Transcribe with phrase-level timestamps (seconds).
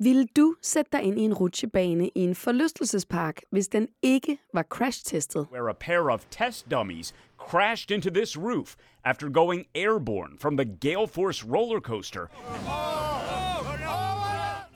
[0.00, 4.62] Vil du sætte dig ind i en rutsjebane i en forlystelsespark, hvis den ikke var
[4.62, 5.46] crash-testet?
[5.52, 10.76] Where a pair of test dummies crashed into this roof after going airborne from the
[10.80, 12.26] Gale Force roller coaster.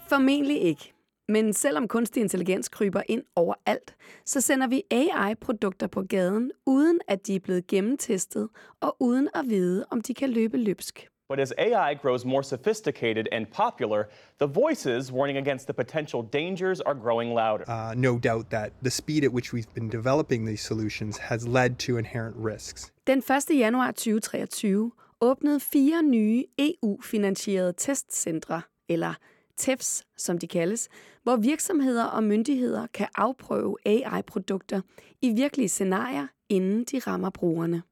[0.09, 0.93] Formentlig ikke.
[1.29, 3.97] Men selvom kunstig intelligens kryber ind overalt,
[4.27, 8.49] så sender vi AI-produkter på gaden, uden at de er blevet gennemtestet,
[8.81, 11.12] og uden at vide, om de kan løbe løbsk.
[11.33, 16.81] But as AI grows more sophisticated and popular, the voices warning against the potential dangers
[16.83, 17.65] are growing louder.
[17.71, 21.79] Uh, no doubt that the speed at which we've been developing these solutions has led
[21.79, 22.93] to inherent risks.
[23.07, 23.51] Den 1.
[23.59, 24.91] januar 2023
[25.21, 29.15] åbnede fire nye EU-finansierede testcentre, eller
[29.57, 30.89] TEFs, som de kaldes,
[31.23, 34.81] hvor virksomheder og myndigheder kan afprøve AI-produkter
[35.23, 37.83] i virkelige scenarier, inden de rammer brugerne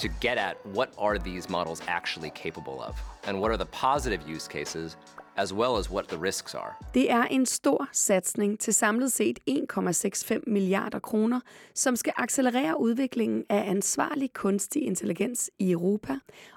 [0.00, 2.94] to get at what are these models actually capable of
[3.26, 4.96] and what are the positive use cases
[5.36, 6.72] as well as what the risks are.
[6.94, 11.40] Det er en stor satsning til samlet set 1,65 milliarder kroner,
[11.74, 16.14] som skal accelerere udviklingen af ansvarlig kunstig intelligens i Europa,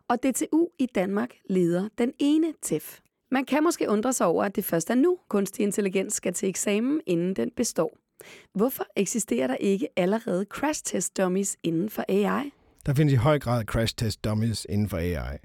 [0.07, 2.99] og DTU i Danmark leder den ene TEF.
[3.31, 6.49] Man kan måske undre sig over, at det først er nu, kunstig intelligens skal til
[6.49, 7.97] eksamen, inden den består.
[8.53, 12.51] Hvorfor eksisterer der ikke allerede crash test dummies inden for AI?
[12.85, 15.37] Der findes i høj grad crash test dummies inden for AI.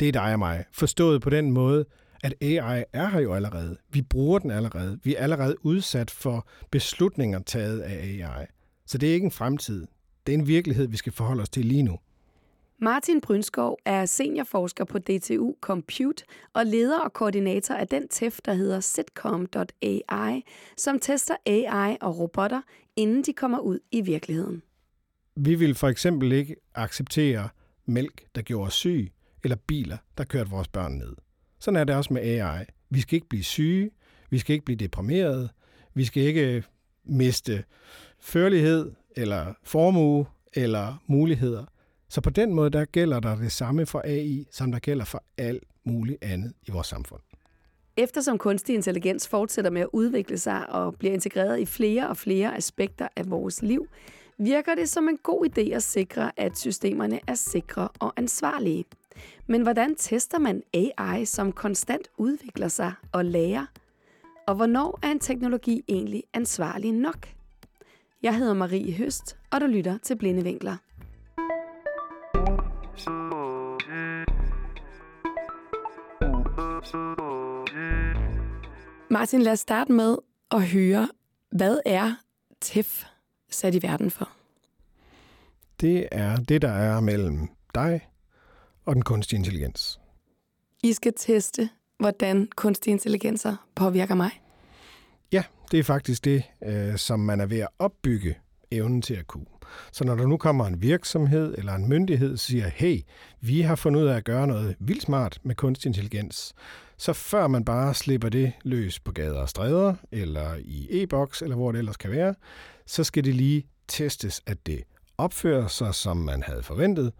[0.00, 0.64] Det er dig og mig.
[0.72, 1.84] Forstået på den måde,
[2.24, 3.76] at AI er her jo allerede.
[3.88, 4.98] Vi bruger den allerede.
[5.04, 8.46] Vi er allerede udsat for beslutninger taget af AI.
[8.86, 9.86] Så det er ikke en fremtid.
[10.26, 11.98] Det er en virkelighed, vi skal forholde os til lige nu.
[12.80, 18.54] Martin Brynskov er seniorforsker på DTU Compute og leder og koordinator af den TEF, der
[18.54, 20.42] hedder Sitcom.ai,
[20.76, 22.62] som tester AI og robotter,
[22.96, 24.62] inden de kommer ud i virkeligheden.
[25.40, 27.48] Vi vil for eksempel ikke acceptere
[27.86, 29.12] mælk, der gjorde os syg,
[29.44, 31.16] eller biler, der kørte vores børn ned.
[31.58, 32.64] Sådan er det også med AI.
[32.90, 33.90] Vi skal ikke blive syge,
[34.30, 35.50] vi skal ikke blive deprimeret,
[35.94, 36.62] vi skal ikke øh,
[37.04, 37.64] miste
[38.20, 41.64] førlighed, eller formue, eller muligheder.
[42.08, 45.24] Så på den måde, der gælder der det samme for AI, som der gælder for
[45.36, 47.20] alt muligt andet i vores samfund.
[47.96, 52.56] Eftersom kunstig intelligens fortsætter med at udvikle sig og bliver integreret i flere og flere
[52.56, 53.88] aspekter af vores liv,
[54.38, 58.84] virker det som en god idé at sikre, at systemerne er sikre og ansvarlige.
[59.46, 63.66] Men hvordan tester man AI, som konstant udvikler sig og lærer?
[64.46, 67.28] Og hvornår er en teknologi egentlig ansvarlig nok?
[68.22, 70.76] Jeg hedder Marie Høst, og du lytter til Blinde Vinkler.
[79.10, 80.16] Martin, lad os starte med
[80.50, 81.08] at høre,
[81.50, 82.14] hvad er
[82.60, 83.04] TEF
[83.50, 84.28] sat i verden for?
[85.80, 88.08] Det er det, der er mellem dig
[88.84, 90.00] og den kunstige intelligens.
[90.82, 94.30] I skal teste, hvordan kunstig intelligenser påvirker mig.
[95.32, 98.38] Ja, det er faktisk det, øh, som man er ved at opbygge
[98.70, 99.46] evnen til at kunne.
[99.92, 103.00] Så når der nu kommer en virksomhed eller en myndighed og siger, hey,
[103.40, 106.54] vi har fundet ud af at gøre noget vildt smart med kunstig intelligens,
[106.96, 111.56] så før man bare slipper det løs på gader og stræder, eller i e-boks, eller
[111.56, 112.34] hvor det ellers kan være,
[112.88, 114.82] så skal det lige testes, at det
[115.18, 117.12] opfører sig, som man havde forventet,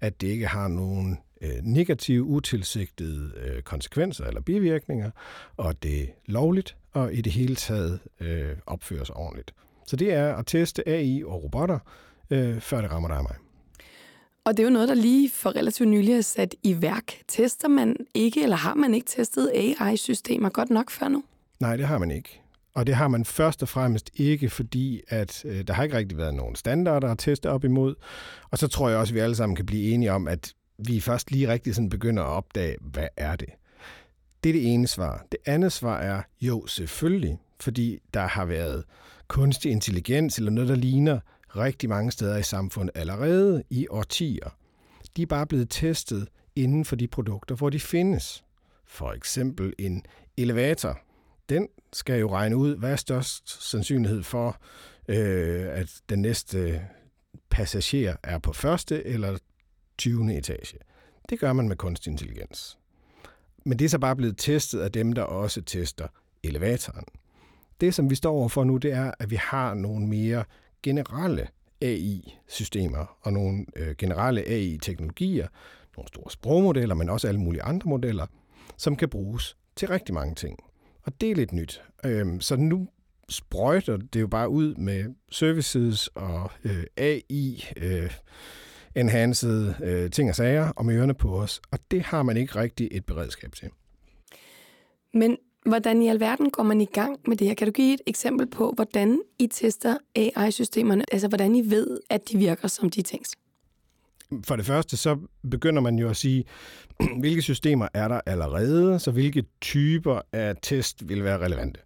[0.00, 5.10] at det ikke har nogen øh, negative, utilsigtede øh, konsekvenser eller bivirkninger,
[5.56, 9.54] og det er lovligt, og i det hele taget øh, opfører sig ordentligt.
[9.86, 11.78] Så det er at teste AI og robotter,
[12.30, 13.36] øh, før det rammer dig og mig.
[14.44, 17.12] Og det er jo noget, der lige for relativt nylig er sat i værk.
[17.28, 21.24] Tester man ikke, eller har man ikke testet AI-systemer godt nok før nu?
[21.60, 22.40] Nej, det har man ikke.
[22.76, 26.18] Og det har man først og fremmest ikke, fordi at øh, der har ikke rigtig
[26.18, 27.94] været nogen standarder at teste op imod.
[28.50, 31.00] Og så tror jeg også, at vi alle sammen kan blive enige om, at vi
[31.00, 33.48] først lige rigtig sådan begynder at opdage, hvad er det?
[34.44, 35.26] Det er det ene svar.
[35.32, 38.84] Det andet svar er, jo, selvfølgelig, fordi der har været
[39.28, 41.20] kunstig intelligens eller noget, der ligner
[41.56, 44.56] rigtig mange steder i samfundet allerede i årtier.
[45.16, 48.44] De er bare blevet testet inden for de produkter, hvor de findes.
[48.86, 50.02] For eksempel en
[50.36, 51.05] elevator.
[51.48, 54.60] Den skal jo regne ud, hvad er størst sandsynlighed for,
[55.08, 56.82] øh, at den næste
[57.50, 59.38] passager er på første eller
[59.98, 60.38] 20.
[60.38, 60.78] etage.
[61.28, 62.78] Det gør man med kunstig intelligens.
[63.64, 66.08] Men det er så bare blevet testet af dem, der også tester
[66.42, 67.04] elevatoren.
[67.80, 70.44] Det, som vi står overfor nu, det er, at vi har nogle mere
[70.82, 71.48] generelle
[71.82, 75.48] AI-systemer og nogle øh, generelle AI-teknologier,
[75.96, 78.26] nogle store sprogmodeller, men også alle mulige andre modeller,
[78.76, 80.58] som kan bruges til rigtig mange ting.
[81.06, 81.82] Og det er lidt nyt.
[82.04, 82.88] Øhm, så nu
[83.28, 88.10] sprøjter det jo bare ud med services og øh, AI, øh,
[88.94, 92.88] enhanced øh, ting og sager om ørerne på os, og det har man ikke rigtig
[92.92, 93.68] et beredskab til.
[95.14, 95.36] Men
[95.66, 97.54] Hvordan i alverden går man i gang med det her?
[97.54, 101.04] Kan du give et eksempel på, hvordan I tester AI-systemerne?
[101.12, 103.34] Altså, hvordan I ved, at de virker, som de tænkt?
[104.44, 105.18] For det første, så
[105.50, 106.44] begynder man jo at sige,
[107.20, 111.80] hvilke systemer er der allerede, så hvilke typer af test vil være relevante.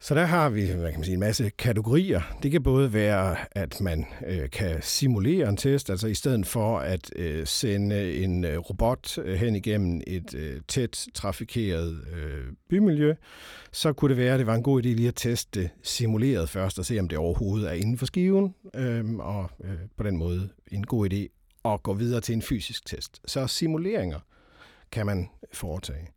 [0.00, 2.36] Så der har vi hvad kan man sige, en masse kategorier.
[2.42, 6.78] Det kan både være, at man øh, kan simulere en test, altså i stedet for
[6.78, 13.14] at øh, sende en øh, robot øh, hen igennem et øh, tæt trafikeret øh, bymiljø,
[13.72, 16.48] så kunne det være, at det var en god idé lige at teste det simuleret
[16.48, 20.16] først og se, om det overhovedet er inden for skiven, øh, og øh, på den
[20.16, 23.20] måde en god idé at gå videre til en fysisk test.
[23.26, 24.20] Så simuleringer
[24.92, 26.08] kan man foretage.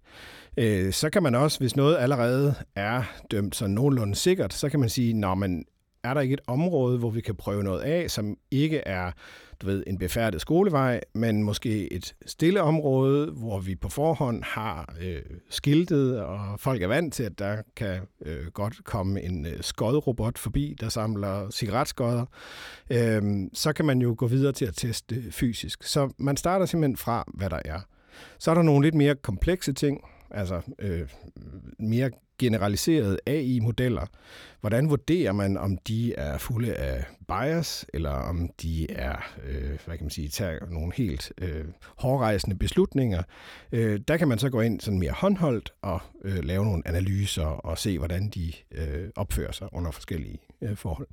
[0.58, 4.80] Øh, så kan man også, hvis noget allerede er dømt så nogenlunde sikkert, så kan
[4.80, 5.66] man sige, når man
[6.04, 9.12] er der ikke et område, hvor vi kan prøve noget af, som ikke er
[9.62, 14.96] du ved, en befærdet skolevej, men måske et stille område, hvor vi på forhånd har
[15.02, 19.62] øh, skiltet, og folk er vant til, at der kan øh, godt komme en øh,
[19.62, 22.26] skodrobot forbi, der samler cigaretskodder,
[22.90, 23.22] øh,
[23.54, 25.84] så kan man jo gå videre til at teste fysisk.
[25.84, 27.80] Så man starter simpelthen fra, hvad der er.
[28.40, 30.02] Så er der nogle lidt mere komplekse ting,
[30.32, 31.10] altså øh,
[31.80, 34.06] mere generaliserede AI-modeller.
[34.62, 39.98] Hvordan vurderer man, om de er fulde af bias, eller om de er, øh, hvad
[39.98, 41.66] kan man sige, tager nogle helt øh,
[41.98, 43.24] hårdrejsende beslutninger?
[43.72, 47.46] Øh, der kan man så gå ind sådan mere håndholdt og øh, lave nogle analyser
[47.46, 51.08] og se, hvordan de øh, opfører sig under forskellige øh, forhold.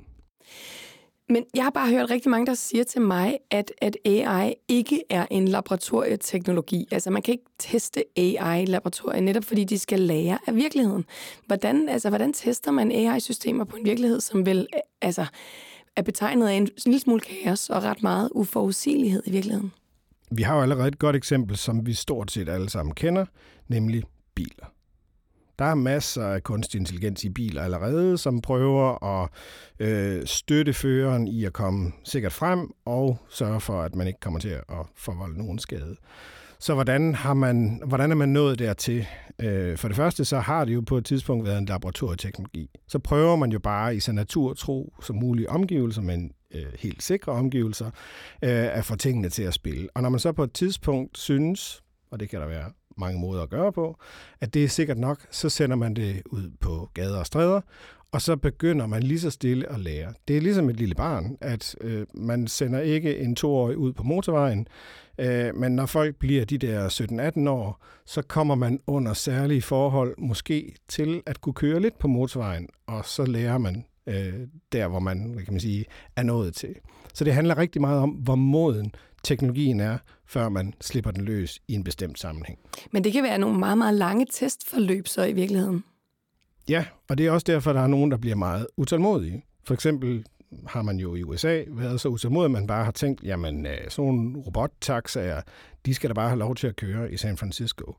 [1.28, 5.02] Men jeg har bare hørt rigtig mange, der siger til mig, at, at AI ikke
[5.10, 6.88] er en laboratorieteknologi.
[6.90, 11.04] Altså man kan ikke teste AI i laboratoriet, netop fordi de skal lære af virkeligheden.
[11.46, 14.66] Hvordan, altså, hvordan tester man AI-systemer på en virkelighed, som vel
[15.02, 15.26] altså,
[15.96, 19.72] er betegnet af en lille smule kaos og ret meget uforudsigelighed i virkeligheden?
[20.30, 23.26] Vi har jo allerede et godt eksempel, som vi stort set alle sammen kender,
[23.68, 24.02] nemlig
[24.34, 24.73] biler.
[25.58, 29.28] Der er masser af kunstig intelligens i biler allerede, som prøver at
[29.78, 34.40] øh, støtte føreren i at komme sikkert frem og sørge for, at man ikke kommer
[34.40, 35.96] til at forvolde nogen skade.
[36.58, 39.06] Så hvordan, har man, hvordan er man nået dertil?
[39.38, 42.70] Øh, for det første, så har det jo på et tidspunkt været en laboratorieteknologi.
[42.88, 47.32] Så prøver man jo bare i så naturtro som mulige omgivelser, men øh, helt sikre
[47.32, 47.86] omgivelser,
[48.42, 49.88] øh, at få tingene til at spille.
[49.94, 53.42] Og når man så på et tidspunkt synes, og det kan der være mange måder
[53.42, 53.98] at gøre på,
[54.40, 57.60] at det er sikkert nok, så sender man det ud på gader og stræder,
[58.12, 60.12] og så begynder man lige så stille at lære.
[60.28, 64.02] Det er ligesom et lille barn, at øh, man sender ikke en toårig ud på
[64.02, 64.68] motorvejen,
[65.18, 66.88] øh, men når folk bliver de der
[67.46, 72.08] 17-18 år, så kommer man under særlige forhold måske til at kunne køre lidt på
[72.08, 74.34] motorvejen, og så lærer man øh,
[74.72, 75.84] der, hvor man, kan man sige,
[76.16, 76.74] er nået til.
[77.14, 78.94] Så det handler rigtig meget om, hvor moden
[79.24, 82.58] teknologien er, før man slipper den løs i en bestemt sammenhæng.
[82.90, 85.84] Men det kan være nogle meget, meget lange testforløb så i virkeligheden.
[86.68, 89.44] Ja, og det er også derfor, der er nogen, der bliver meget utålmodige.
[89.64, 90.24] For eksempel
[90.66, 93.78] har man jo i USA været så utålmodig, at man bare har tænkt, jamen øh,
[93.88, 95.40] sådan nogle robottaxaer,
[95.86, 97.94] de skal da bare have lov til at køre i San Francisco.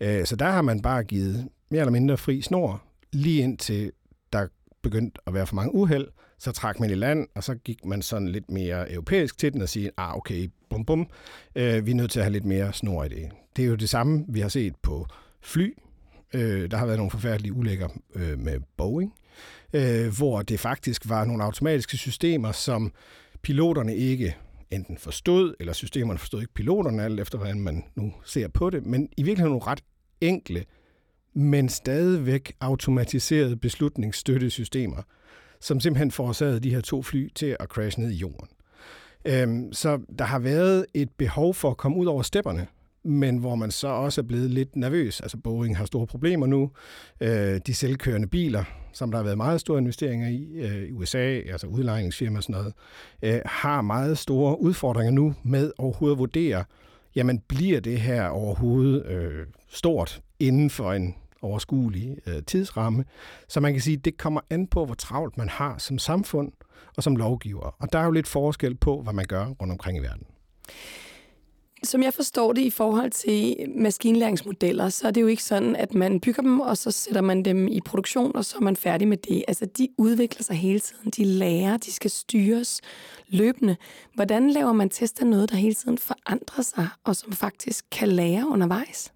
[0.00, 2.82] Øh, så der har man bare givet mere eller mindre fri snor,
[3.12, 3.92] lige indtil
[4.32, 4.46] der
[4.82, 6.06] begyndte at være for mange uheld,
[6.38, 9.62] så trak man i land, og så gik man sådan lidt mere europæisk til den
[9.62, 11.08] og sige, ah okay, bum bum,
[11.54, 13.28] øh, vi er nødt til at have lidt mere snor i det.
[13.56, 15.06] Det er jo det samme, vi har set på
[15.42, 15.74] fly.
[16.34, 19.14] Øh, der har været nogle forfærdelige ulækker øh, med Boeing,
[19.72, 22.92] øh, hvor det faktisk var nogle automatiske systemer, som
[23.42, 24.36] piloterne ikke
[24.70, 28.86] enten forstod, eller systemerne forstod ikke piloterne, alt efter hvordan man nu ser på det,
[28.86, 29.84] men i virkeligheden nogle ret
[30.20, 30.64] enkle,
[31.34, 35.02] men stadigvæk automatiserede beslutningsstøttesystemer,
[35.60, 38.48] som simpelthen forårsagede de her to fly til at crashe ned i jorden.
[39.24, 42.66] Øhm, så der har været et behov for at komme ud over stepperne,
[43.04, 45.20] men hvor man så også er blevet lidt nervøs.
[45.20, 46.70] Altså Boeing har store problemer nu.
[47.20, 51.40] Øh, de selvkørende biler, som der har været meget store investeringer i øh, i USA,
[51.52, 52.74] altså udlejningsfirmaer og sådan noget,
[53.22, 56.64] øh, har meget store udfordringer nu med overhovedet at vurdere,
[57.16, 61.14] jamen bliver det her overhovedet øh, stort inden for en
[61.46, 63.04] overskuelig øh, tidsramme.
[63.48, 66.52] Så man kan sige, at det kommer an på, hvor travlt man har som samfund
[66.96, 67.76] og som lovgiver.
[67.78, 70.26] Og der er jo lidt forskel på, hvad man gør rundt omkring i verden.
[71.82, 75.94] Som jeg forstår det i forhold til maskinlæringsmodeller, så er det jo ikke sådan, at
[75.94, 79.08] man bygger dem, og så sætter man dem i produktion, og så er man færdig
[79.08, 79.44] med det.
[79.48, 81.10] Altså, de udvikler sig hele tiden.
[81.10, 82.80] De lærer, de skal styres
[83.28, 83.76] løbende.
[84.14, 88.08] Hvordan laver man test af noget, der hele tiden forandrer sig, og som faktisk kan
[88.08, 89.12] lære undervejs?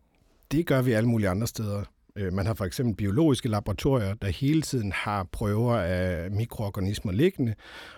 [0.53, 1.85] Det gør vi alle mulige andre steder
[2.17, 7.55] Øh, man har for eksempel biologiske laboratorier, der hele tiden har prøver af mikroorganismer liggende,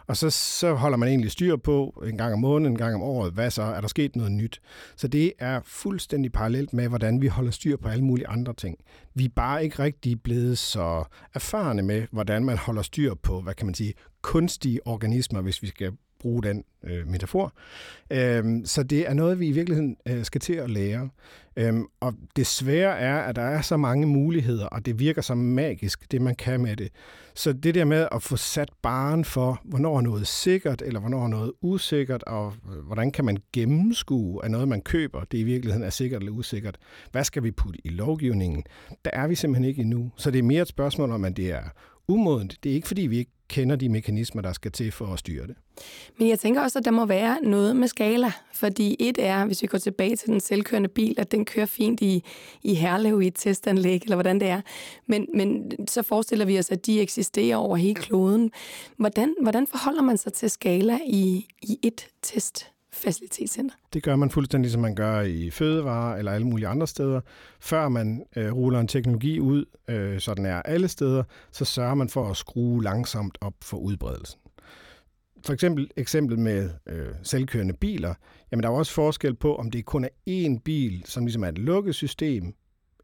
[0.06, 3.02] og så, så holder man egentlig styr på en gang om måneden, en gang om
[3.02, 4.60] året, hvad så, er der sket noget nyt?
[4.96, 8.78] Så det er fuldstændig parallelt med, hvordan vi holder styr på alle mulige andre ting.
[9.14, 11.04] Vi er bare ikke rigtig blevet så
[11.34, 15.66] erfarne med, hvordan man holder styr på, hvad kan man sige, kunstige organismer, hvis vi
[15.66, 15.92] skal
[16.22, 17.52] bruge den øh, metafor.
[18.10, 21.08] Øhm, så det er noget, vi i virkeligheden øh, skal til at lære.
[21.56, 26.12] Øhm, og desværre er, at der er så mange muligheder, og det virker så magisk,
[26.12, 26.88] det man kan med det.
[27.34, 31.24] Så det der med at få sat baren for, hvornår er noget sikkert, eller hvornår
[31.24, 35.42] er noget usikkert, og øh, hvordan kan man gennemskue, at noget, man køber, det i
[35.42, 36.78] virkeligheden er sikkert eller usikkert.
[37.12, 38.64] Hvad skal vi putte i lovgivningen?
[39.04, 40.12] Der er vi simpelthen ikke endnu.
[40.16, 41.62] Så det er mere et spørgsmål om, at det er
[42.08, 42.58] umodent.
[42.62, 45.46] Det er ikke, fordi vi ikke kender de mekanismer, der skal til for at styre
[45.46, 45.56] det.
[46.18, 49.62] Men jeg tænker også, at der må være noget med skala, fordi et er, hvis
[49.62, 52.24] vi går tilbage til den selvkørende bil, at den kører fint i,
[52.62, 54.60] i Herlev i et testanlæg, eller hvordan det er.
[55.06, 58.50] Men, men så forestiller vi os, at de eksisterer over hele kloden.
[58.96, 62.72] Hvordan, hvordan forholder man sig til skala i, i et test?
[62.92, 63.74] Facilitetscenter?
[63.92, 67.20] Det gør man fuldstændig, som man gør i fødevare eller alle mulige andre steder.
[67.60, 71.94] Før man øh, ruller en teknologi ud, øh, så den er alle steder, så sørger
[71.94, 74.38] man for at skrue langsomt op for udbredelsen.
[75.46, 78.14] For eksempel eksemplet med øh, selvkørende biler,
[78.50, 81.48] jamen der er også forskel på, om det kun er én bil, som ligesom er
[81.48, 82.54] et lukket system,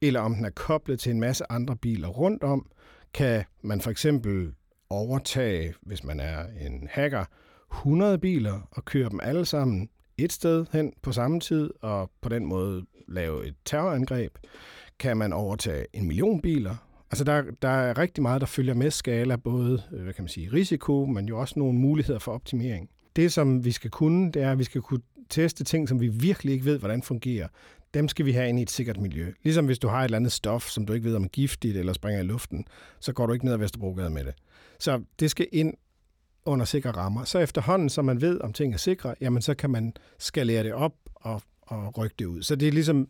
[0.02, 2.71] eller om den er koblet til en masse andre biler rundt om.
[3.14, 4.52] Kan man for eksempel
[4.90, 7.25] overtage, hvis man er en hacker,
[7.73, 12.29] 100 biler og køre dem alle sammen et sted hen på samme tid, og på
[12.29, 14.33] den måde lave et terrorangreb.
[14.99, 16.77] Kan man overtage en million biler?
[17.11, 20.29] Altså der, der er rigtig meget, der følger med skala, både øh, hvad kan man
[20.29, 22.91] sige, risiko, men jo også nogle muligheder for optimering.
[23.17, 26.09] Det, som vi skal kunne, det er, at vi skal kunne teste ting, som vi
[26.09, 27.49] virkelig ikke ved, hvordan fungerer.
[27.95, 29.33] Dem skal vi have ind i et sikkert miljø.
[29.43, 31.77] Ligesom hvis du har et eller andet stof, som du ikke ved om er giftigt
[31.77, 32.65] eller springer i luften,
[33.01, 34.35] så går du ikke ned ad Vesterbrogade med det.
[34.79, 35.75] Så det skal ind
[36.49, 37.25] under sikre rammer.
[37.25, 40.73] Så efterhånden, som man ved, om ting er sikre, jamen så kan man skalere det
[40.73, 42.43] op og, og rykke det ud.
[42.43, 43.09] Så det er ligesom,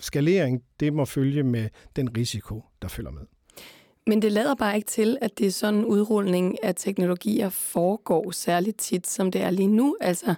[0.00, 3.22] skalering, det må følge med den risiko, der følger med.
[4.06, 8.30] Men det lader bare ikke til, at det er sådan en udrulning af teknologier foregår
[8.30, 9.96] særligt tit, som det er lige nu.
[10.00, 10.34] Altså,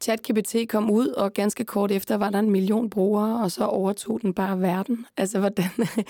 [0.00, 4.22] ChatGPT kom ud, og ganske kort efter var der en million brugere, og så overtog
[4.22, 5.06] den bare verden.
[5.16, 5.70] Altså, hvordan...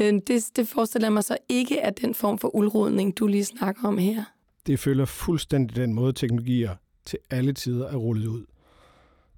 [0.00, 3.88] Øh, det, det forestiller mig så ikke, at den form for udrulning, du lige snakker
[3.88, 4.24] om her
[4.66, 8.44] det følger fuldstændig den måde, teknologier til alle tider er rullet ud.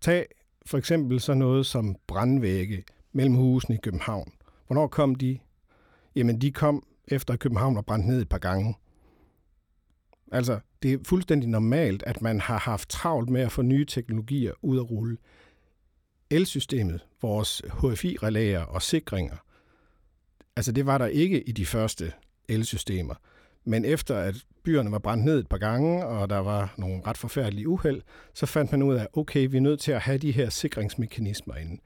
[0.01, 0.27] Tag
[0.67, 4.33] for eksempel så noget som brandvægge mellem husene i København.
[4.67, 5.39] Hvornår kom de?
[6.17, 8.75] Jamen, de kom efter at København var brændt ned et par gange.
[10.33, 14.53] Altså, det er fuldstændig normalt, at man har haft travlt med at få nye teknologier
[14.63, 15.17] ud at rulle.
[16.31, 19.37] Elsystemet, vores HFI-relæer og sikringer,
[20.57, 22.13] altså det var der ikke i de første
[22.49, 23.15] elsystemer.
[23.67, 27.17] Men efter at byerne var brændt ned et par gange, og der var nogle ret
[27.17, 28.03] forfærdelige uheld,
[28.35, 31.55] så fandt man ud af, okay, vi er nødt til at have de her sikringsmekanismer
[31.55, 31.81] inde.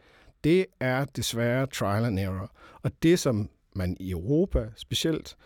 [0.45, 2.53] Det er desværre trial and error.
[2.83, 5.37] Og det, som man i Europa specielt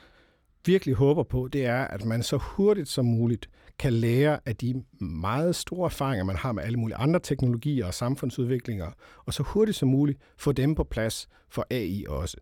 [0.66, 4.84] virkelig håber på, det er, at man så hurtigt som muligt kan lære af de
[5.00, 8.90] meget store erfaringer, man har med alle mulige andre teknologier og samfundsudviklinger,
[9.26, 12.36] og så hurtigt som muligt få dem på plads for AI også.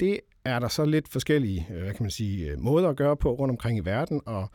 [0.00, 3.16] Det er der så lidt forskellige øh, hvad kan man sige, øh, måder at gøre
[3.16, 4.50] på rundt omkring i verden, og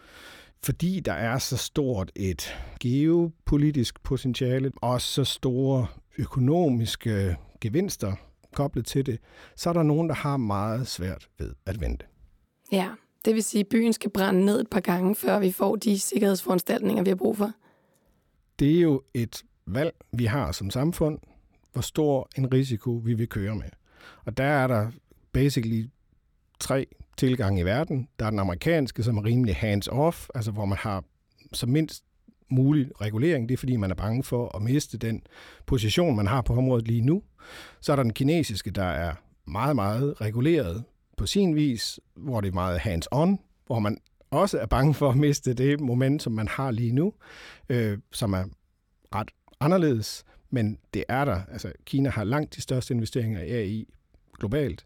[0.63, 8.15] fordi der er så stort et geopolitisk potentiale og så store økonomiske gevinster
[8.53, 9.19] koblet til det,
[9.55, 12.05] så er der nogen, der har meget svært ved at vente.
[12.71, 12.89] Ja,
[13.25, 15.99] det vil sige, at byen skal brænde ned et par gange, før vi får de
[15.99, 17.51] sikkerhedsforanstaltninger, vi har brug for.
[18.59, 21.19] Det er jo et valg, vi har som samfund,
[21.73, 23.69] hvor stor en risiko vi vil køre med.
[24.25, 24.91] Og der er der
[25.33, 25.89] basically
[26.59, 26.87] tre
[27.17, 28.07] tilgange i verden.
[28.19, 31.03] Der er den amerikanske, som er rimelig hands-off, altså hvor man har
[31.53, 32.03] så mindst
[32.49, 33.49] mulig regulering.
[33.49, 35.21] Det er, fordi man er bange for at miste den
[35.65, 37.23] position, man har på området lige nu.
[37.81, 39.13] Så er der den kinesiske, der er
[39.47, 40.83] meget, meget reguleret
[41.17, 43.97] på sin vis, hvor det er meget hands-on, hvor man
[44.31, 47.13] også er bange for at miste det moment, som man har lige nu,
[47.69, 48.43] øh, som er
[49.15, 51.41] ret anderledes, men det er der.
[51.51, 53.87] Altså, Kina har langt de største investeringer i AI
[54.39, 54.85] globalt,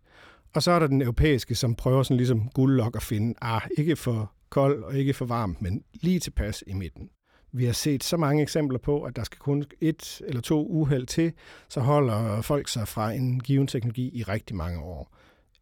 [0.57, 3.95] og så er der den europæiske, som prøver sådan ligesom guldlok at finde, ah, ikke
[3.95, 7.09] for kold og ikke for varm, men lige tilpas i midten.
[7.51, 11.05] Vi har set så mange eksempler på, at der skal kun et eller to uheld
[11.05, 11.33] til,
[11.69, 15.15] så holder folk sig fra en given teknologi i rigtig mange år.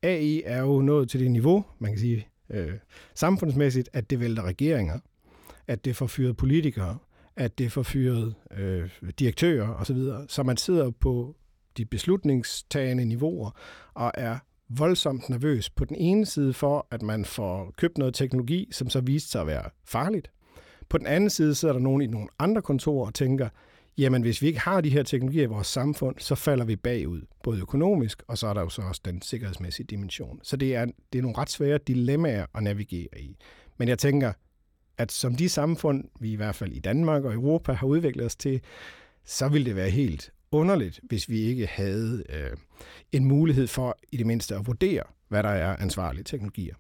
[0.04, 2.74] AI er jo nået til det niveau, man kan sige øh,
[3.16, 5.00] samfundsmæssigt, at det vælter regeringer,
[5.68, 6.98] at det får fyret politikere,
[7.36, 9.98] at det får fyret øh, direktører osv.
[10.28, 11.36] Så man sidder på
[11.78, 13.52] de beslutningstagende niveauer
[13.94, 18.68] og er voldsomt nervøs på den ene side for, at man får købt noget teknologi,
[18.72, 20.32] som så viste sig at være farligt.
[20.90, 23.50] På den anden side sidder der nogen i nogle andre kontorer og tænker,
[23.98, 27.22] jamen hvis vi ikke har de her teknologier i vores samfund, så falder vi bagud,
[27.44, 30.40] både økonomisk, og så er der jo så også den sikkerhedsmæssige dimension.
[30.44, 33.38] Så det er, det er nogle ret svære dilemmaer at navigere i.
[33.78, 34.34] Men jeg tænker,
[34.98, 38.36] at som de samfund, vi i hvert fald i Danmark og Europa har udviklet os
[38.36, 38.62] til,
[39.26, 42.58] så vil det være helt underligt, hvis vi ikke havde øh,
[43.12, 46.76] en mulighed for i det mindste at vurdere, hvad der er ansvarlige teknologier.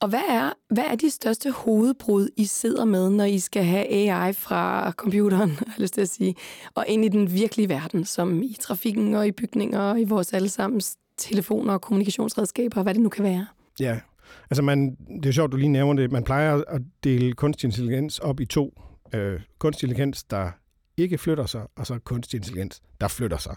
[0.00, 3.86] Og hvad er, hvad er de største hovedbrud, I sidder med, når I skal have
[3.86, 6.34] AI fra computeren, har lyst til at sige,
[6.74, 10.32] og ind i den virkelige verden, som i trafikken og i bygninger og i vores
[10.32, 13.46] allesammens telefoner og kommunikationsredskaber, hvad det nu kan være?
[13.80, 14.00] Ja,
[14.50, 16.12] altså man, det er sjovt, du lige nævner det.
[16.12, 18.82] Man plejer at dele kunstig intelligens op i to.
[19.12, 20.50] Øh, kunstig intelligens, der
[20.96, 23.56] ikke flytter sig, og så kunstig intelligens, der flytter sig.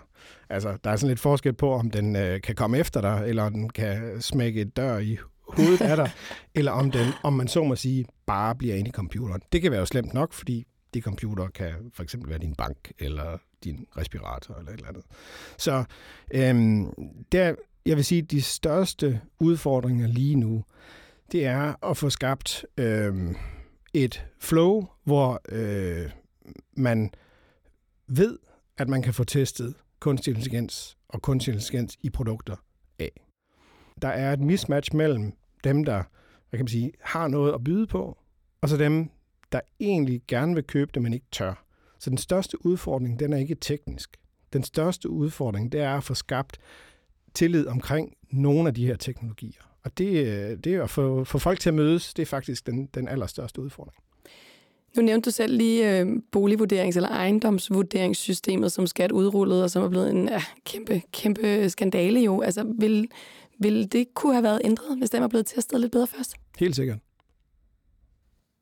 [0.49, 3.43] Altså, der er sådan lidt forskel på, om den øh, kan komme efter dig, eller
[3.43, 6.11] om den kan smække et dør i hovedet af dig,
[6.55, 9.41] eller om den, om man så må sige, bare bliver inde i computeren.
[9.51, 12.91] Det kan være jo slemt nok, fordi de computer kan for eksempel være din bank,
[12.99, 15.03] eller din respirator, eller et eller andet.
[15.57, 15.83] Så
[16.33, 16.93] øhm,
[17.31, 17.55] der,
[17.89, 20.63] jeg vil sige, de største udfordringer lige nu,
[21.31, 23.35] det er at få skabt øh,
[23.93, 26.09] et flow, hvor øh,
[26.77, 27.11] man
[28.07, 28.39] ved,
[28.77, 32.55] at man kan få testet kunstig intelligens og kunstig intelligens i produkter
[32.99, 33.11] af.
[34.01, 36.03] Der er et mismatch mellem dem, der
[36.49, 38.17] hvad kan man sige, har noget at byde på,
[38.61, 39.09] og så dem,
[39.51, 41.65] der egentlig gerne vil købe det, men ikke tør.
[41.99, 44.17] Så den største udfordring, den er ikke teknisk.
[44.53, 46.59] Den største udfordring, det er at få skabt
[47.33, 49.61] tillid omkring nogle af de her teknologier.
[49.83, 52.85] Og det, øh, det at få, få folk til at mødes, det er faktisk den,
[52.85, 53.97] den allerstørste udfordring.
[54.95, 59.89] Nu nævnte du selv lige øh, boligvurderings- eller ejendomsvurderingssystemet, som skat udrullet, og som er
[59.89, 62.41] blevet en ja, kæmpe, kæmpe skandale jo.
[62.41, 63.07] Altså, vil,
[63.59, 66.33] vil det kunne have været ændret, hvis den var blevet testet lidt bedre først?
[66.59, 66.97] Helt sikkert.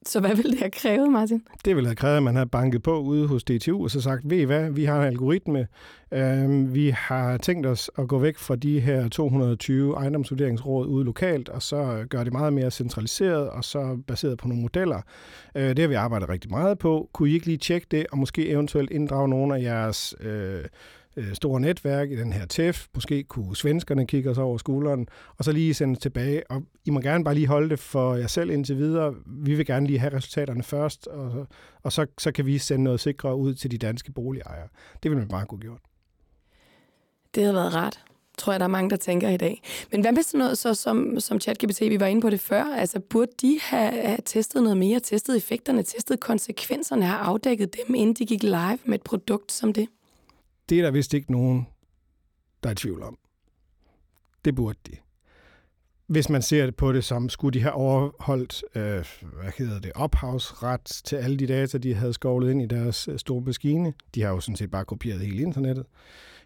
[0.08, 1.44] Så hvad ville det have krævet, Martin?
[1.66, 4.22] Det ville have krævet, at man havde banket på ude hos DTU og så sagt,
[4.30, 5.68] ved I hvad, vi har en algoritme,
[6.12, 11.50] øh, vi har tænkt os at gå væk fra de her 220 ejendomsvurderingsråd ude lokalt,
[11.50, 15.02] og så øh, gøre det meget mere centraliseret, og så baseret på nogle modeller.
[15.56, 17.10] Øh, det har vi arbejdet rigtig meget på.
[17.14, 20.16] Kunne I ikke lige tjekke det, og måske eventuelt inddrage nogle af jeres...
[20.20, 20.66] Øh,
[21.18, 22.88] øh, store netværk i den her TEF.
[22.96, 26.52] Måske kunne svenskerne kigge os over skulderen, og så lige sende tilbage.
[26.52, 29.14] Og I må gerne bare lige holde det for jer selv indtil videre.
[29.26, 31.48] Vi vil gerne lige have resultaterne først, og,
[31.84, 34.68] og så, så kan vi sende noget sikrere ud til de danske boligejere.
[35.04, 35.82] Det vil man bare kunne gjort.
[37.36, 38.04] Det havde været rart
[38.38, 39.62] tror jeg, der er mange, der tænker i dag.
[39.92, 42.64] Men hvad med sådan noget, så som, som ChatGPT, vi var inde på det før,
[42.64, 47.96] altså burde de have, have testet noget mere, testet effekterne, testet konsekvenserne, have afdækket dem,
[47.96, 49.88] inden de gik live med et produkt som det?
[50.70, 51.68] Det er der vist ikke nogen,
[52.64, 53.18] der er i tvivl om.
[54.46, 54.98] Det burde de.
[56.08, 59.06] Hvis man ser på det som, skulle de have overholdt, øh,
[59.42, 63.20] hvad hedder det, ophavsret til alle de data, de havde skovlet ind i deres øh,
[63.20, 63.94] store maskine.
[64.16, 65.86] De har jo sådan set bare kopieret hele internettet.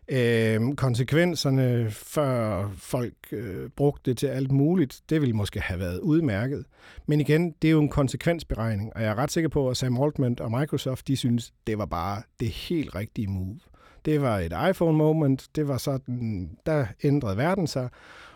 [0.07, 5.99] Øh, konsekvenserne, før folk øh, brugte det til alt muligt, det ville måske have været
[5.99, 6.65] udmærket.
[7.07, 10.01] Men igen, det er jo en konsekvensberegning, og jeg er ret sikker på, at Sam
[10.01, 13.59] Altman og Microsoft, de synes, det var bare det helt rigtige move.
[14.05, 17.89] Det var et iPhone-moment, det var sådan, der ændrede verden sig.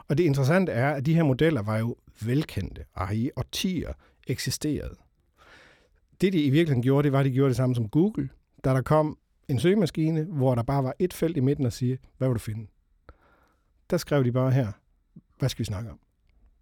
[0.08, 3.93] Og det interessante er, at de her modeller var jo velkendte og har i årtier
[4.28, 4.97] eksisteret.
[6.21, 8.30] Det, de i virkeligheden gjorde, det var, at de gjorde det samme som Google.
[8.63, 11.97] Da der kom en søgemaskine, hvor der bare var et felt i midten og sige,
[12.17, 12.67] hvad vil du finde?
[13.89, 14.71] Der skrev de bare her,
[15.39, 15.99] hvad skal vi snakke om?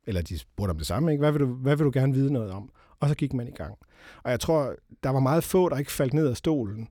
[0.08, 1.22] Eller de spurgte om det samme, ikke?
[1.22, 2.72] Hvad vil, du, hvad vil du gerne vide noget om?
[3.00, 3.78] Og så gik man i gang.
[4.24, 6.88] Og jeg tror, der var meget få, der ikke faldt ned af stolen,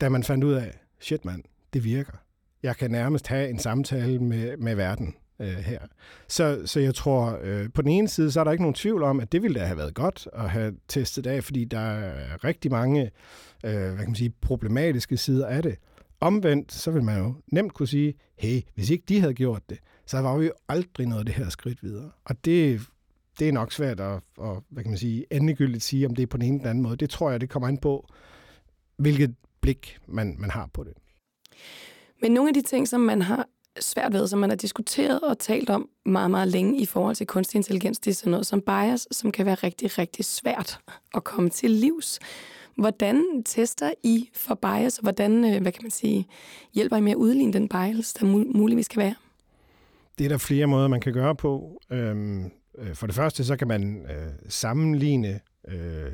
[0.00, 2.12] da man fandt ud af, shit mand, det virker.
[2.62, 5.80] Jeg kan nærmest have en samtale med, med verden øh, her.
[6.28, 9.02] Så, så jeg tror, øh, på den ene side, så er der ikke nogen tvivl
[9.02, 12.44] om, at det ville da have været godt at have testet af, fordi der er
[12.44, 13.10] rigtig mange
[13.64, 15.76] øh, hvad kan man sige, problematiske sider af det.
[16.20, 19.78] Omvendt, så vil man jo nemt kunne sige, hey, hvis ikke de havde gjort det,
[20.06, 22.10] så var vi jo aldrig noget af det her skridt videre.
[22.24, 22.80] Og det,
[23.38, 26.26] det er nok svært at, at hvad kan man sige, endegyldigt sige, om det er
[26.26, 26.96] på den ene eller anden måde.
[26.96, 28.06] Det tror jeg, det kommer an på,
[28.96, 30.92] hvilket blik, man, man har på det.
[32.22, 33.46] Men nogle af de ting, som man har
[33.80, 37.26] svært ved, som man har diskuteret og talt om meget, meget længe i forhold til
[37.26, 40.78] kunstig intelligens, det er sådan noget som bias, som kan være rigtig, rigtig svært
[41.14, 42.18] at komme til livs.
[42.76, 46.26] Hvordan tester I for bias, og hvordan, øh, hvad kan man sige,
[46.74, 49.14] hjælper I med at udligne den bias, der muligvis kan være?
[50.18, 51.80] Det er der flere måder, man kan gøre på.
[51.90, 52.44] Øhm,
[52.78, 56.12] øh, for det første, så kan man øh, sammenligne øh,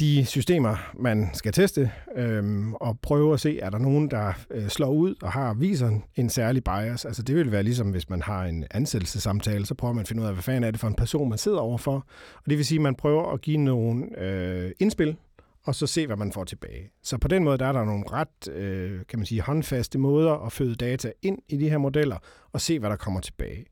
[0.00, 4.68] de systemer, man skal teste, øhm, og prøve at se, er der nogen, der øh,
[4.68, 7.04] slår ud og har viser en særlig bias.
[7.04, 10.22] Altså det vil være ligesom, hvis man har en ansættelsessamtale, så prøver man at finde
[10.22, 12.06] ud af, hvad fanden er det for en person, man sidder overfor.
[12.34, 15.16] Og det vil sige, at man prøver at give nogle øh, indspil,
[15.64, 16.90] og så se, hvad man får tilbage.
[17.02, 20.32] Så på den måde, der er der nogle ret, øh, kan man sige, håndfaste måder
[20.46, 22.16] at føde data ind i de her modeller,
[22.52, 23.64] og se, hvad der kommer tilbage.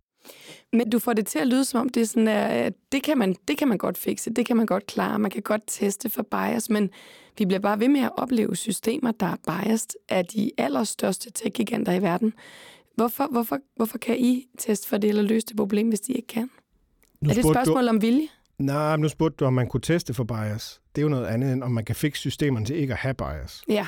[0.73, 3.19] Men du får det til at lyde som om, det, er sådan, at det, kan
[3.19, 6.11] man, det kan man godt fikse, det kan man godt klare, man kan godt teste
[6.11, 6.91] for bias, men
[7.39, 11.93] vi bliver bare ved med at opleve systemer, der er biased af de allerstørste tech-giganter
[11.93, 12.33] i verden.
[12.95, 16.29] Hvorfor, hvorfor, hvorfor kan I teste for det eller løse det problem, hvis de ikke
[16.29, 16.51] kan?
[17.21, 17.89] Nu er det et spørgsmål du...
[17.89, 18.29] om vilje?
[18.59, 20.81] Nej, nu spurgte du, om man kunne teste for bias.
[20.95, 23.15] Det er jo noget andet, end om man kan fikse systemerne til ikke at have
[23.15, 23.63] bias.
[23.69, 23.87] Ja.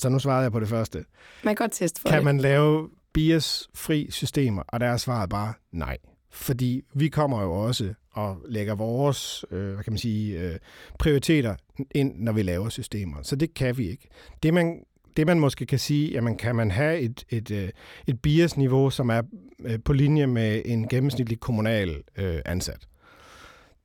[0.00, 1.04] Så nu svarede jeg på det første.
[1.44, 2.24] Man kan godt teste for kan det.
[2.24, 4.62] Kan man lave bias-fri systemer?
[4.68, 5.96] Og der er svaret bare nej.
[6.30, 10.58] Fordi vi kommer jo også og lægger vores øh, hvad kan man sige, øh,
[10.98, 11.54] prioriteter
[11.94, 13.16] ind, når vi laver systemer.
[13.22, 14.08] Så det kan vi ikke.
[14.42, 14.80] Det man,
[15.16, 17.68] det man måske kan sige, jamen kan man have et, et, øh,
[18.06, 19.22] et bias-niveau, som er
[19.60, 22.88] øh, på linje med en gennemsnitlig kommunal øh, ansat.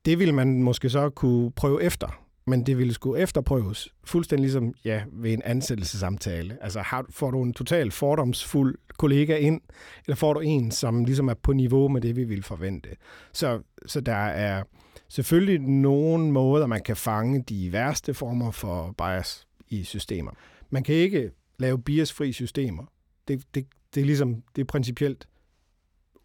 [0.06, 4.74] Det vil man måske så kunne prøve efter, men det ville skulle efterprøves fuldstændig ligesom
[4.86, 6.58] ja, ved en ansættelsessamtale.
[6.62, 9.62] Altså har, får du en total fordomsfuld kollega ind,
[10.06, 12.90] eller får du en, som ligesom er på niveau med det, vi vil forvente.
[13.34, 14.64] Så, så der er
[15.10, 20.32] selvfølgelig nogle måder, man kan fange de værste former for bias i systemer.
[20.70, 22.84] Man kan ikke lave biasfri systemer.
[23.28, 25.28] Det, det, det er ligesom, det er principielt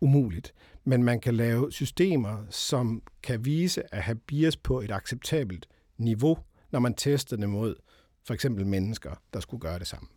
[0.00, 0.54] umuligt.
[0.84, 5.66] Men man kan lave systemer, som kan vise at have bias på et acceptabelt
[5.98, 6.38] niveau,
[6.70, 7.74] når man tester det mod
[8.26, 10.08] for eksempel mennesker, der skulle gøre det samme.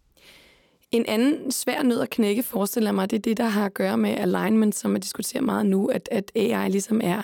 [0.92, 3.98] En anden svær nød at knække, forestiller mig, det er det, der har at gøre
[3.98, 7.22] med alignment, som man diskuterer meget nu, at, at AI ligesom er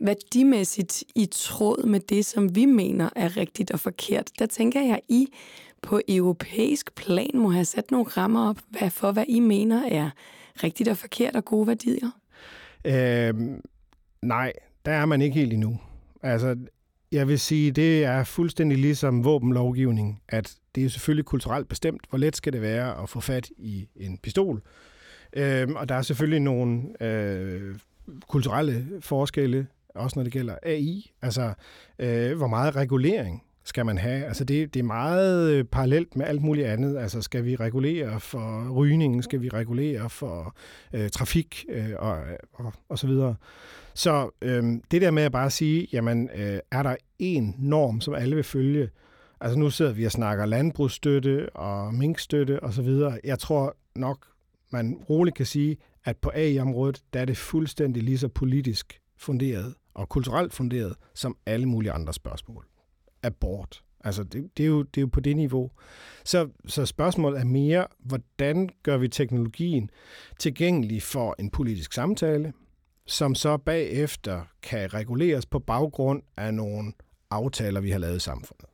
[0.00, 4.30] værdimæssigt i tråd med det, som vi mener er rigtigt og forkert.
[4.38, 5.28] Der tænker jeg, I
[5.82, 10.10] på europæisk plan må have sat nogle rammer op hvad for, hvad I mener er
[10.62, 12.10] rigtigt og forkert og gode værdier.
[12.84, 13.60] Øhm,
[14.22, 14.52] nej,
[14.84, 15.78] der er man ikke helt endnu.
[16.22, 16.56] Altså,
[17.12, 22.18] jeg vil sige, det er fuldstændig ligesom våbenlovgivning, at det er selvfølgelig kulturelt bestemt, hvor
[22.18, 24.62] let skal det være at få fat i en pistol.
[25.32, 27.74] Øhm, og der er selvfølgelig nogle øh,
[28.28, 31.10] kulturelle forskelle, også når det gælder AI.
[31.22, 31.52] Altså,
[31.98, 34.24] øh, hvor meget regulering skal man have?
[34.24, 36.98] Altså, det, det er meget øh, parallelt med alt muligt andet.
[36.98, 39.22] Altså, skal vi regulere for rygningen?
[39.22, 40.56] Skal vi regulere for
[40.92, 41.64] øh, trafik?
[41.68, 43.34] Øh, og, øh, og, og så videre.
[43.94, 48.14] Så øh, det der med at bare sige, jamen, øh, er der en norm, som
[48.14, 48.88] alle vil følge?
[49.40, 53.18] Altså nu sidder vi og snakker landbrugsstøtte og minkstøtte og så videre.
[53.24, 54.26] Jeg tror nok,
[54.70, 59.74] man roligt kan sige, at på AI-området, der er det fuldstændig lige så politisk funderet
[59.94, 62.64] og kulturelt funderet som alle mulige andre spørgsmål.
[63.22, 63.82] Abort.
[64.04, 65.70] Altså, det, det, er jo, det er jo på det niveau.
[66.24, 69.90] Så, så spørgsmålet er mere, hvordan gør vi teknologien
[70.38, 72.52] tilgængelig for en politisk samtale,
[73.06, 76.92] som så bagefter kan reguleres på baggrund af nogle
[77.30, 78.66] aftaler, vi har lavet i samfundet.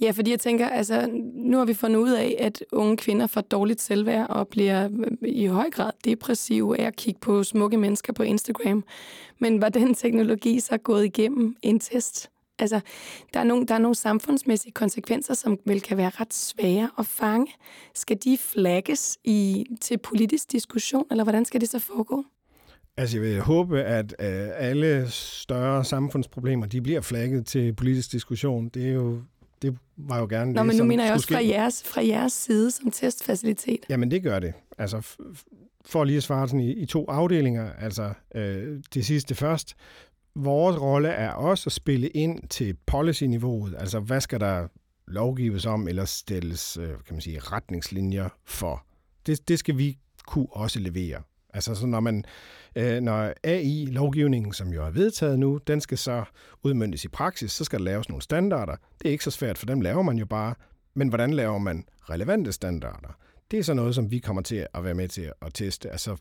[0.00, 3.40] Ja, fordi jeg tænker, altså, nu har vi fundet ud af, at unge kvinder får
[3.40, 8.12] dårligt selvværd og bliver øh, i høj grad depressive af at kigge på smukke mennesker
[8.12, 8.84] på Instagram.
[9.38, 12.30] Men var den teknologi så gået igennem en test?
[12.60, 12.80] Altså,
[13.34, 17.06] der er, nogle, der er nogle samfundsmæssige konsekvenser, som vel kan være ret svære at
[17.06, 17.46] fange.
[17.94, 22.24] Skal de flagges i, til politisk diskussion, eller hvordan skal det så foregå?
[22.96, 28.68] Altså, jeg vil håbe, at øh, alle større samfundsproblemer, de bliver flagget til politisk diskussion.
[28.68, 29.22] Det er jo
[29.62, 32.32] det var jo gerne Nå, det, men nu mener jeg også fra jeres, fra jeres
[32.32, 33.80] side som testfacilitet.
[33.88, 34.52] Jamen, det gør det.
[34.78, 35.16] Altså,
[35.84, 39.76] for lige at svare sådan i, i to afdelinger, altså øh, det sidste først.
[40.34, 43.74] Vores rolle er også at spille ind til policy-niveauet.
[43.78, 44.68] Altså, hvad skal der
[45.06, 48.86] lovgives om, eller stilles øh, kan man sige, retningslinjer for?
[49.26, 51.22] Det, det skal vi kunne også levere.
[51.54, 52.24] Altså, så når man
[52.76, 56.24] Øh, når AI-lovgivningen, som jo er vedtaget nu, den skal så
[56.62, 58.76] udmyndtes i praksis, så skal der laves nogle standarder.
[58.98, 60.54] Det er ikke så svært, for dem laver man jo bare.
[60.94, 63.18] Men hvordan laver man relevante standarder?
[63.50, 65.90] Det er så noget, som vi kommer til at være med til at teste.
[65.90, 66.16] Altså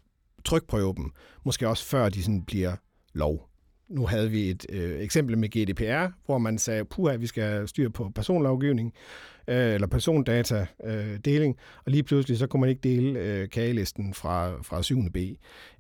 [0.46, 1.12] trykprøve dem,
[1.46, 2.76] måske også før de sådan bliver
[3.14, 3.49] lov
[3.90, 7.90] nu havde vi et øh, eksempel med GDPR, hvor man sagde, puha, vi skal styre
[7.90, 8.94] på personlovgivning,
[9.48, 14.62] øh, eller persondata-deling, øh, og lige pludselig så kunne man ikke dele øh, kagelisten fra,
[14.62, 14.98] fra 7.
[15.14, 15.18] B.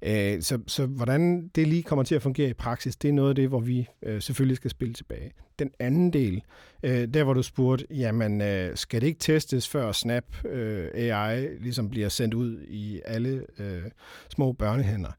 [0.01, 3.29] Øh, så, så hvordan det lige kommer til at fungere i praksis, det er noget
[3.29, 5.31] af det, hvor vi øh, selvfølgelig skal spille tilbage.
[5.59, 6.41] Den anden del,
[6.83, 11.47] øh, der hvor du spurgte, jamen øh, skal det ikke testes før Snap øh, AI
[11.59, 13.83] ligesom bliver sendt ud i alle øh,
[14.29, 15.11] små børnehænder?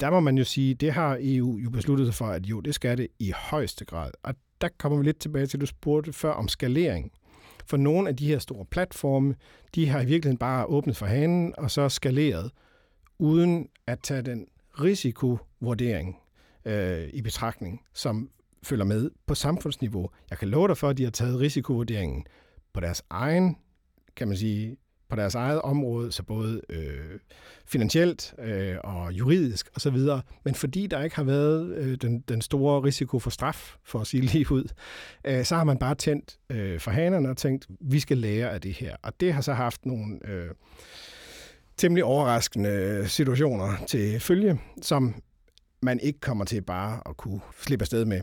[0.00, 2.74] Der må man jo sige, det har EU jo besluttet sig for, at jo, det
[2.74, 4.10] skal det i højeste grad.
[4.22, 7.12] Og der kommer vi lidt tilbage til, at du spurgte før om skalering.
[7.66, 9.34] For nogle af de her store platforme,
[9.74, 12.50] de har i virkeligheden bare åbnet for hanen og så skaleret,
[13.18, 14.46] uden at tage den
[14.80, 16.16] risikovurdering
[16.64, 18.30] øh, i betragtning, som
[18.62, 20.10] følger med på samfundsniveau.
[20.30, 22.26] Jeg kan love dig for, at de har taget risikovurderingen
[22.72, 23.56] på deres egen,
[24.16, 24.76] kan man sige,
[25.08, 27.18] på deres eget område, så både øh,
[27.66, 29.96] finansielt øh, og juridisk osv.,
[30.44, 34.06] men fordi der ikke har været øh, den, den store risiko for straf, for at
[34.06, 34.64] sige lige ud,
[35.24, 38.60] øh, så har man bare tændt øh, for hanerne og tænkt, vi skal lære af
[38.60, 38.96] det her.
[39.02, 40.50] Og det har så haft nogle øh,
[41.76, 45.14] temmelig overraskende øh, situationer til følge, som
[45.82, 48.20] man ikke kommer til bare at kunne slippe afsted med.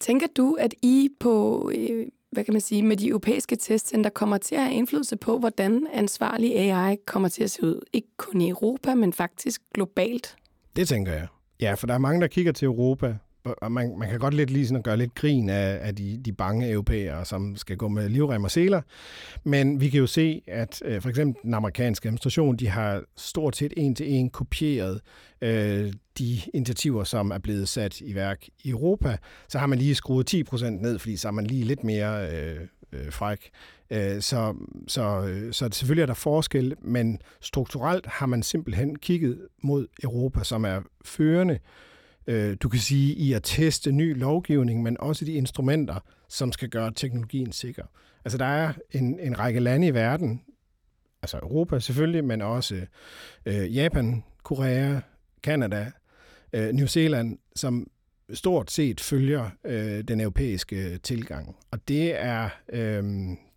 [0.00, 4.38] Tænker du, at I på øh, hvad kan man sige, med de europæiske testcenter kommer
[4.38, 7.80] til at have indflydelse på, hvordan ansvarlig AI kommer til at se ud.
[7.92, 10.36] Ikke kun i Europa, men faktisk globalt.
[10.76, 11.26] Det tænker jeg.
[11.60, 13.16] Ja, for der er mange, der kigger til Europa,
[13.70, 16.32] man, man kan godt lidt lige sådan at gøre lidt grin af, af de, de
[16.32, 18.82] bange europæere, som skal gå med livrem og seler.
[19.44, 23.56] Men vi kan jo se, at øh, for eksempel den amerikanske administration, de har stort
[23.56, 25.00] set en til en kopieret
[25.40, 29.16] øh, de initiativer, som er blevet sat i værk i Europa.
[29.48, 32.30] Så har man lige skruet 10 procent ned, fordi så er man lige lidt mere
[32.30, 32.60] øh,
[32.92, 33.50] øh, fræk.
[33.90, 34.54] Øh, så,
[34.88, 40.44] så, øh, så selvfølgelig er der forskel, men strukturelt har man simpelthen kigget mod Europa,
[40.44, 41.58] som er førende
[42.26, 46.68] øh, du kan sige, i at teste ny lovgivning, men også de instrumenter, som skal
[46.68, 47.84] gøre teknologien sikker.
[48.24, 50.42] Altså der er en, en række lande i verden,
[51.22, 52.86] altså Europa selvfølgelig, men også
[53.46, 55.00] øh, Japan, Korea,
[55.42, 55.90] Kanada,
[56.52, 57.90] øh, New Zealand, som
[58.32, 61.56] stort set følger øh, den europæiske øh, tilgang.
[61.70, 63.04] Og det er, øh,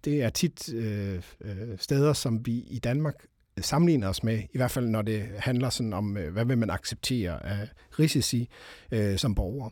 [0.06, 3.26] det er tit øh, øh steder, som vi i Danmark
[3.62, 6.70] sammenligne os med, i hvert fald når det handler sådan om, øh, hvad vil man
[6.70, 7.70] acceptere af
[8.00, 8.50] risici
[8.92, 9.70] øh, som borger.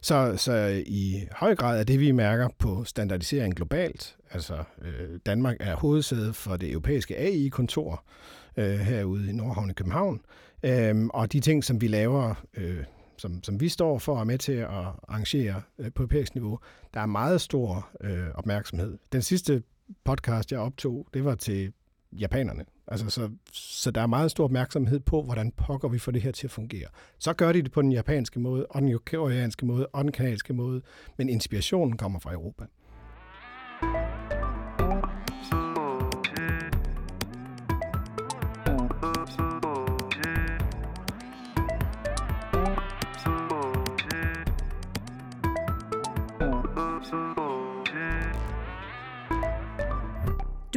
[0.00, 5.56] Så, så i høj grad er det, vi mærker på standardisering globalt, altså øh, Danmark
[5.60, 8.04] er hovedsæde for det europæiske AI-kontor
[8.56, 10.20] øh, herude i Nordhavn i København,
[10.62, 12.84] øh, og de ting, som vi laver, øh,
[13.16, 16.58] som, som vi står for og er med til at arrangere øh, på europæisk niveau,
[16.94, 18.98] der er meget stor øh, opmærksomhed.
[19.12, 19.62] Den sidste
[20.04, 21.72] podcast, jeg optog, det var til
[22.12, 22.64] japanerne.
[22.88, 26.32] Altså, så, så der er meget stor opmærksomhed på, hvordan pokker vi får det her
[26.32, 26.88] til at fungere.
[27.18, 30.52] Så gør de det på den japanske måde, og den koreanske måde, og den kanadiske
[30.52, 30.82] måde,
[31.16, 32.64] men inspirationen kommer fra Europa.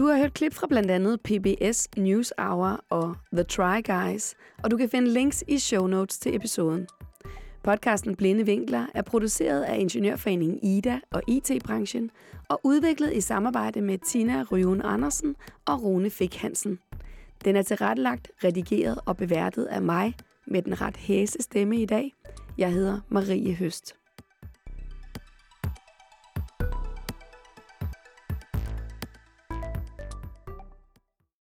[0.04, 4.78] Du har hørt klip fra blandt andet PBS NewsHour og The Try Guys, og du
[4.78, 6.88] kan finde links i show notes til episoden.
[7.64, 12.12] Podcasten Blinde Vinkler er produceret af Ingeniørforeningen IDA og IT-branchen
[12.50, 15.36] og udviklet i samarbejde med Tina Ryven Andersen
[15.66, 16.80] og Rune Fik Hansen.
[17.46, 20.16] Den er tilrettelagt, redigeret og beværtet af mig
[20.48, 22.14] med den ret hæse stemme i dag.
[22.58, 24.03] Jeg hedder Marie Høst.